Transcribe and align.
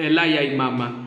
Elaya 0.00 0.42
y 0.42 0.56
Mama. 0.56 1.06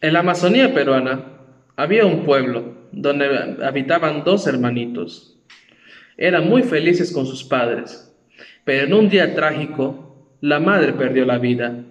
En 0.00 0.12
la 0.12 0.20
Amazonía 0.20 0.72
peruana 0.72 1.24
había 1.74 2.06
un 2.06 2.24
pueblo 2.24 2.76
donde 2.92 3.56
habitaban 3.64 4.22
dos 4.24 4.46
hermanitos. 4.46 5.36
Eran 6.16 6.48
muy 6.48 6.62
felices 6.62 7.12
con 7.12 7.26
sus 7.26 7.42
padres, 7.42 8.14
pero 8.64 8.86
en 8.86 8.94
un 8.94 9.08
día 9.08 9.34
trágico 9.34 10.36
la 10.40 10.60
madre 10.60 10.92
perdió 10.92 11.24
la 11.24 11.38
vida 11.38 11.82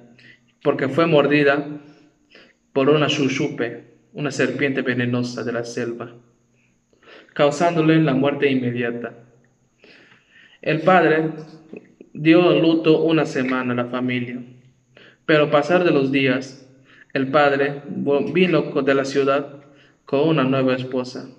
porque 0.63 0.88
fue 0.88 1.07
mordida 1.07 1.65
por 2.76 2.89
una 2.89 3.07
chuchupe, 3.07 3.86
una 4.11 4.32
serpiente 4.32 4.82
venenosa 4.82 5.46
de 5.46 5.54
la 5.54 5.64
selva, 5.64 6.11
causándole 7.33 8.04
la 8.04 8.14
muerte 8.14 8.52
inmediata. 8.52 9.14
El 10.61 10.82
padre 10.82 11.30
dio 12.11 12.60
luto 12.60 13.02
una 13.04 13.25
semana 13.25 13.71
a 13.71 13.78
la 13.78 13.86
familia, 13.86 14.43
pero 15.25 15.50
pasar 15.50 15.86
de 15.86 15.92
los 15.92 16.11
días, 16.11 16.69
el 17.14 17.32
padre 17.32 17.82
vino 18.33 18.64
de 18.64 18.94
la 18.94 19.05
ciudad 19.05 19.61
con 20.04 20.28
una 20.28 20.44
nueva 20.44 20.75
esposa. 20.75 21.30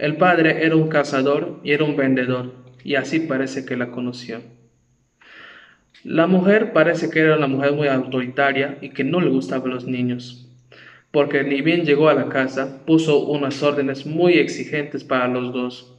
El 0.00 0.16
padre 0.16 0.66
era 0.66 0.74
un 0.74 0.88
cazador 0.88 1.60
y 1.62 1.70
era 1.70 1.84
un 1.84 1.96
vendedor, 1.96 2.54
y 2.82 2.96
así 2.96 3.20
parece 3.20 3.64
que 3.64 3.76
la 3.76 3.92
conoció. 3.92 4.42
La 6.02 6.26
mujer 6.26 6.72
parece 6.72 7.08
que 7.08 7.20
era 7.20 7.36
una 7.36 7.46
mujer 7.46 7.72
muy 7.72 7.86
autoritaria 7.86 8.78
y 8.80 8.90
que 8.90 9.04
no 9.04 9.20
le 9.20 9.30
gustaban 9.30 9.70
los 9.70 9.86
niños, 9.86 10.45
porque 11.10 11.44
ni 11.44 11.62
bien 11.62 11.84
llegó 11.84 12.08
a 12.08 12.14
la 12.14 12.28
casa, 12.28 12.84
puso 12.84 13.26
unas 13.26 13.62
órdenes 13.62 14.06
muy 14.06 14.34
exigentes 14.34 15.04
para 15.04 15.28
los 15.28 15.52
dos. 15.52 15.96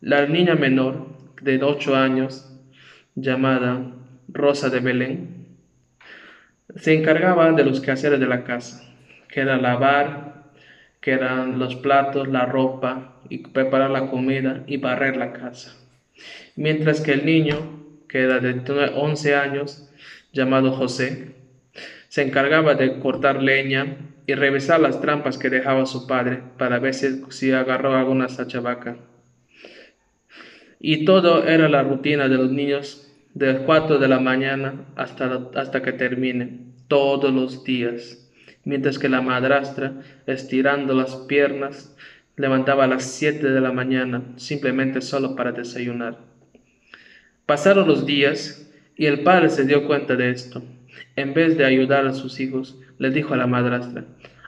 La 0.00 0.26
niña 0.26 0.54
menor, 0.54 1.08
de 1.40 1.62
ocho 1.62 1.96
años, 1.96 2.50
llamada 3.14 3.92
Rosa 4.28 4.70
de 4.70 4.80
Belén, 4.80 5.46
se 6.76 6.94
encargaba 6.94 7.52
de 7.52 7.64
los 7.64 7.80
quehaceres 7.80 8.18
de 8.20 8.26
la 8.26 8.44
casa, 8.44 8.82
que 9.28 9.40
era 9.40 9.56
lavar, 9.56 10.52
que 11.00 11.12
eran 11.12 11.58
los 11.58 11.76
platos, 11.76 12.28
la 12.28 12.46
ropa, 12.46 13.20
y 13.28 13.38
preparar 13.38 13.90
la 13.90 14.08
comida 14.08 14.64
y 14.66 14.78
barrer 14.78 15.16
la 15.16 15.32
casa. 15.32 15.76
Mientras 16.56 17.00
que 17.00 17.12
el 17.12 17.26
niño, 17.26 17.80
que 18.08 18.22
era 18.22 18.40
de 18.40 18.62
11 18.94 19.34
años, 19.34 19.90
llamado 20.32 20.72
José, 20.72 21.34
se 22.08 22.22
encargaba 22.22 22.74
de 22.74 22.98
cortar 22.98 23.42
leña 23.42 24.13
y 24.26 24.34
revisar 24.34 24.80
las 24.80 25.00
trampas 25.00 25.38
que 25.38 25.50
dejaba 25.50 25.86
su 25.86 26.06
padre 26.06 26.42
para 26.58 26.78
ver 26.78 26.94
si, 26.94 27.52
agarró 27.52 27.94
alguna 27.94 28.28
sachabaca. 28.28 28.96
Y 30.80 31.04
todo 31.04 31.46
era 31.46 31.68
la 31.68 31.82
rutina 31.82 32.28
de 32.28 32.36
los 32.36 32.50
niños 32.50 33.10
de 33.34 33.58
4 33.58 33.98
de 33.98 34.08
la 34.08 34.20
mañana 34.20 34.86
hasta, 34.96 35.50
hasta 35.54 35.82
que 35.82 35.92
termine, 35.92 36.60
todos 36.88 37.32
los 37.32 37.64
días, 37.64 38.30
mientras 38.64 38.98
que 38.98 39.08
la 39.08 39.22
madrastra, 39.22 39.94
estirando 40.26 40.94
las 40.94 41.16
piernas, 41.16 41.96
levantaba 42.36 42.84
a 42.84 42.88
las 42.88 43.04
7 43.04 43.50
de 43.50 43.60
la 43.60 43.72
mañana, 43.72 44.22
simplemente 44.36 45.00
solo 45.00 45.36
para 45.36 45.52
desayunar. 45.52 46.18
Pasaron 47.46 47.86
los 47.86 48.06
días 48.06 48.70
y 48.96 49.06
el 49.06 49.20
padre 49.20 49.50
se 49.50 49.64
dio 49.64 49.86
cuenta 49.86 50.16
de 50.16 50.30
esto. 50.30 50.62
En 51.16 51.34
vez 51.34 51.56
de 51.56 51.64
ayudar 51.64 52.06
a 52.06 52.14
sus 52.14 52.40
hijos, 52.40 52.78
le 52.98 53.10
dijo 53.10 53.34
a 53.34 53.36
la 53.36 53.46
madrastra, 53.46 54.04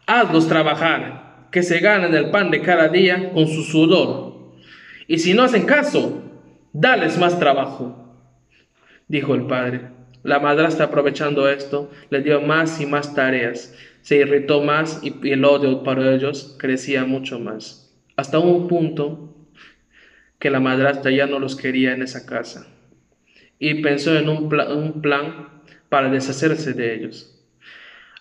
hazlos 0.06 0.48
trabajar, 0.48 1.48
que 1.52 1.62
se 1.62 1.78
ganen 1.78 2.14
el 2.14 2.30
pan 2.30 2.50
de 2.50 2.60
cada 2.60 2.88
día 2.88 3.32
con 3.32 3.46
su 3.46 3.62
sudor. 3.62 4.54
Y 5.06 5.18
si 5.18 5.34
no 5.34 5.44
hacen 5.44 5.64
caso, 5.64 6.22
dales 6.72 7.18
más 7.18 7.38
trabajo 7.38 8.02
dijo 9.08 9.34
el 9.34 9.46
padre. 9.46 9.88
La 10.22 10.40
madrastra, 10.40 10.86
aprovechando 10.86 11.48
esto, 11.48 11.90
le 12.10 12.22
dio 12.22 12.40
más 12.40 12.80
y 12.80 12.86
más 12.86 13.14
tareas. 13.14 13.74
Se 14.02 14.16
irritó 14.16 14.62
más 14.62 15.00
y 15.02 15.30
el 15.30 15.44
odio 15.44 15.82
para 15.82 16.14
ellos 16.14 16.56
crecía 16.58 17.04
mucho 17.04 17.38
más. 17.38 17.94
Hasta 18.16 18.38
un 18.38 18.66
punto 18.66 19.34
que 20.38 20.50
la 20.50 20.60
madrastra 20.60 21.10
ya 21.10 21.26
no 21.26 21.38
los 21.38 21.56
quería 21.56 21.92
en 21.92 22.02
esa 22.02 22.26
casa. 22.26 22.66
Y 23.58 23.82
pensó 23.82 24.16
en 24.16 24.28
un, 24.28 24.52
un 24.52 25.00
plan 25.00 25.55
para 25.88 26.10
deshacerse 26.10 26.72
de 26.72 26.94
ellos. 26.94 27.32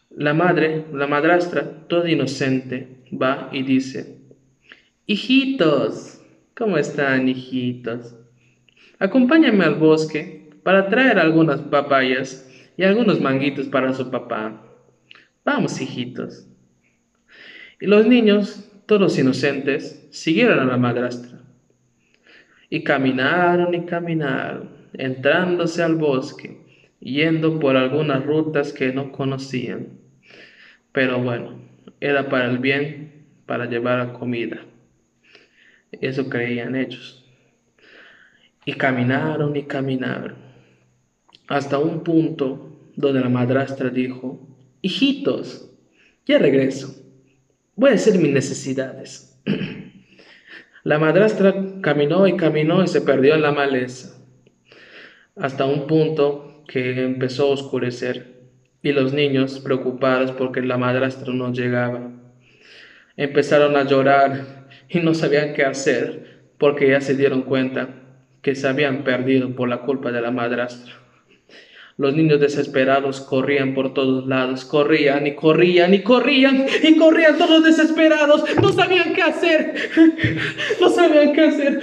La 0.09 0.34
madre, 0.34 0.86
la 0.94 1.08
madrastra, 1.08 1.88
toda 1.88 2.09
inocente, 2.09 3.03
va 3.12 3.50
y 3.52 3.64
dice, 3.64 4.18
Hijitos, 5.08 6.22
¿cómo 6.56 6.78
están, 6.78 7.28
hijitos? 7.28 8.16
Acompáñame 8.98 9.66
al 9.66 9.76
bosque 9.76 10.50
para 10.64 10.90
traer 10.90 11.20
algunas 11.20 11.62
papayas 11.62 12.50
y 12.78 12.84
algunos 12.84 13.22
manguitos 13.22 13.68
para 13.68 13.94
su 13.94 14.09
papá. 14.09 14.64
Vamos, 15.44 15.80
hijitos. 15.80 16.47
Y 17.80 17.88
los 17.88 18.08
niños, 18.08 18.68
todos 18.88 19.20
inocentes, 19.20 20.08
siguieron 20.12 20.59
a 20.59 20.66
la 20.66 20.78
madrastra. 20.78 21.40
Y 22.70 22.84
caminaron 22.84 23.74
y 23.76 23.86
caminaron, 23.86 24.72
entrándose 24.94 25.84
al 25.84 25.96
bosque, 25.96 26.65
yendo 27.05 27.59
por 27.59 27.77
algunas 27.77 28.25
rutas 28.25 28.73
que 28.73 28.91
no 28.91 29.11
conocían. 29.11 29.99
Pero 30.91 31.21
bueno, 31.21 31.59
era 32.01 32.29
para 32.29 32.49
el 32.49 32.57
bien, 32.57 33.25
para 33.45 33.66
llevar 33.66 34.13
comida. 34.13 34.66
Eso 35.91 36.29
creían 36.29 36.75
ellos. 36.75 37.23
Y 38.66 38.73
caminaron 38.73 39.55
y 39.55 39.63
caminaron 39.63 40.35
hasta 41.47 41.77
un 41.77 42.03
punto 42.03 42.71
donde 42.95 43.19
la 43.19 43.29
madrastra 43.29 43.89
dijo, 43.91 44.39
hijitos, 44.81 45.69
ya 46.25 46.39
regreso, 46.39 46.95
voy 47.75 47.91
a 47.91 47.93
hacer 47.93 48.17
mis 48.17 48.31
necesidades. 48.31 49.39
La 50.83 50.99
madrastra 50.99 51.53
caminó 51.81 52.27
y 52.27 52.37
caminó 52.37 52.83
y 52.83 52.87
se 52.87 53.01
perdió 53.01 53.33
en 53.33 53.41
la 53.41 53.51
maleza, 53.51 54.23
hasta 55.35 55.66
un 55.66 55.87
punto 55.87 56.54
que 56.68 57.03
empezó 57.03 57.46
a 57.46 57.53
oscurecer 57.53 58.30
y 58.81 58.92
los 58.92 59.14
niños, 59.14 59.59
preocupados 59.59 60.31
porque 60.34 60.62
la 60.62 60.78
madrastra 60.78 61.34
no 61.34 61.52
llegaba, 61.52 62.12
empezaron 63.16 63.76
a 63.78 63.84
llorar 63.84 64.46
y 64.88 65.00
no 65.00 65.14
sabían 65.14 65.53
qué 65.53 65.64
hacer 65.64 66.22
porque 66.58 66.90
ya 66.90 67.02
se 67.02 67.16
dieron 67.16 67.44
cuenta 67.44 67.96
que 68.42 68.56
se 68.56 68.68
habían 68.68 69.03
perdido 69.03 69.56
por 69.56 69.70
la 69.70 69.81
culpa 69.81 70.12
de 70.12 70.22
la 70.22 70.31
madrastra. 70.31 71.04
Los 71.97 72.13
niños 72.13 72.41
desesperados 72.41 73.22
corrían 73.22 73.73
por 73.73 73.94
todos 73.94 74.28
lados, 74.28 74.66
corrían 74.66 75.28
y 75.28 75.35
corrían 75.35 75.94
y 75.94 76.01
corrían 76.01 76.66
y 76.83 76.97
corrían 76.97 77.38
todos 77.38 77.63
desesperados, 77.63 78.44
no 78.61 78.73
sabían 78.73 79.13
qué 79.13 79.22
hacer, 79.22 79.75
no 80.81 80.89
sabían 80.89 81.31
qué 81.31 81.41
hacer, 81.41 81.81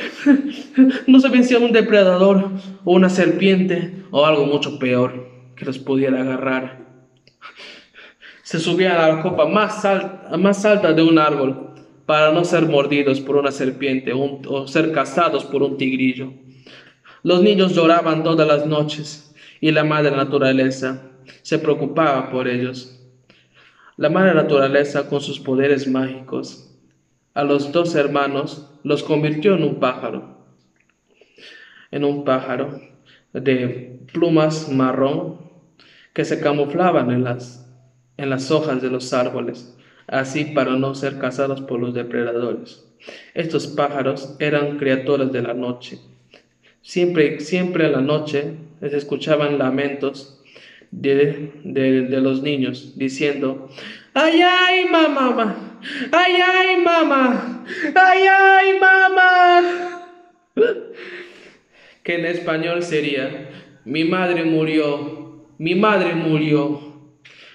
no 1.07 1.19
sabían 1.19 1.45
si 1.45 1.55
era 1.55 1.65
un 1.65 1.73
depredador 1.73 2.51
o 2.85 2.93
una 2.93 3.09
serpiente 3.09 4.05
o 4.11 4.27
algo 4.27 4.45
mucho 4.45 4.79
peor 4.79 5.29
que 5.57 5.65
los 5.65 5.79
pudiera 5.79 6.21
agarrar. 6.21 6.81
Se 8.43 8.59
subían 8.59 8.99
a 8.99 9.09
la 9.09 9.23
copa 9.23 9.47
más, 9.47 9.83
más 10.39 10.65
alta 10.67 10.93
de 10.93 11.03
un 11.03 11.19
árbol 11.19 11.71
para 12.05 12.33
no 12.33 12.45
ser 12.45 12.67
mordidos 12.67 13.19
por 13.23 13.37
una 13.37 13.51
serpiente 13.51 14.13
o 14.13 14.67
ser 14.69 14.93
cazados 14.93 15.47
por 15.47 15.63
un 15.63 15.79
tigrillo. 15.79 16.35
Los 17.23 17.41
niños 17.41 17.75
lloraban 17.75 18.23
todas 18.23 18.47
las 18.47 18.67
noches 18.67 19.32
y 19.63 19.71
la 19.71 19.85
madre 19.85 20.11
naturaleza 20.11 21.05
se 21.43 21.57
preocupaba 21.57 22.31
por 22.31 22.49
ellos. 22.49 23.01
La 23.97 24.11
madre 24.11 24.35
naturaleza, 24.35 25.09
con 25.09 25.21
sus 25.21 25.39
poderes 25.39 25.87
mágicos, 25.87 26.77
a 27.33 27.45
los 27.45 27.71
dos 27.71 27.95
hermanos 27.95 28.69
los 28.83 29.05
convirtió 29.05 29.55
en 29.55 29.63
un 29.63 29.79
pájaro, 29.79 30.37
en 31.93 32.03
un 32.03 32.25
pájaro 32.25 32.81
de 33.33 34.01
plumas 34.13 34.69
marrón 34.69 35.39
que 36.13 36.25
se 36.25 36.41
camuflaban 36.41 37.13
en 37.13 37.23
las, 37.23 37.73
en 38.17 38.31
las 38.31 38.51
hojas 38.51 38.83
de 38.83 38.91
los 38.91 39.13
árboles, 39.13 39.79
así 40.09 40.45
para 40.45 40.73
no 40.73 40.97
ser 40.97 41.21
cazados 41.21 41.61
por 41.61 41.79
los 41.79 41.95
depredadores. 41.95 42.85
Estos 43.33 43.69
pájaros 43.69 44.35
eran 44.41 44.77
criaturas 44.77 45.31
de 45.31 45.43
la 45.43 45.55
noche. 45.55 46.01
Siempre, 46.83 47.41
siempre 47.41 47.87
a 47.87 47.89
la 47.89 48.01
noche 48.01 48.55
se 48.81 48.97
escuchaban 48.97 49.59
lamentos 49.59 50.41
de, 50.91 51.53
de, 51.65 52.21
los 52.21 52.43
niños 52.43 52.93
diciendo, 52.97 53.69
ay, 54.15 54.41
ay, 54.43 54.85
mamá, 54.91 55.81
ay, 56.13 56.33
ay, 56.35 56.77
mamá, 56.77 57.65
ay, 57.95 58.23
ay, 58.29 58.79
mamá. 58.81 60.09
que 62.03 62.15
en 62.17 62.27
español 62.27 62.83
sería, 62.83 63.49
mi 63.85 64.05
madre 64.05 64.45
murió, 64.45 65.47
mi 65.59 65.75
madre 65.75 66.15
murió, 66.15 66.91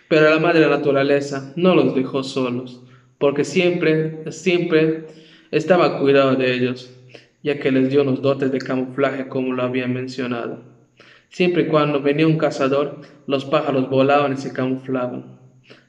Pero 0.07 0.29
la 0.29 0.39
madre 0.39 0.65
naturaleza 0.67 1.51
no 1.57 1.75
los 1.75 1.93
dejó 1.93 2.23
solos, 2.23 2.81
porque 3.17 3.43
siempre, 3.43 4.31
siempre 4.31 5.05
estaba 5.51 5.99
cuidado 5.99 6.35
de 6.35 6.53
ellos, 6.53 6.96
ya 7.43 7.59
que 7.59 7.71
les 7.71 7.89
dio 7.89 8.01
unos 8.01 8.21
dotes 8.21 8.51
de 8.51 8.59
camuflaje 8.59 9.27
como 9.27 9.53
lo 9.53 9.63
había 9.63 9.87
mencionado. 9.87 10.63
Siempre 11.29 11.63
y 11.63 11.67
cuando 11.67 12.01
venía 12.01 12.27
un 12.27 12.37
cazador, 12.37 13.01
los 13.27 13.45
pájaros 13.45 13.89
volaban 13.89 14.33
y 14.33 14.37
se 14.37 14.53
camuflaban, 14.53 15.39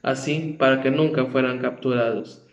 así 0.01 0.55
para 0.59 0.81
que 0.81 0.91
nunca 0.91 1.25
fueran 1.25 1.59
capturados. 1.59 2.48